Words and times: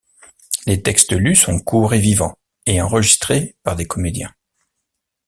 Les 0.65 0.81
textes 0.81 1.11
lus 1.13 1.35
sont 1.35 1.59
courts 1.59 1.93
et 1.93 1.99
vivants 1.99 2.35
et 2.65 2.81
enregistrés 2.81 3.55
par 3.61 3.75
des 3.75 3.85
comédiens. 3.85 4.33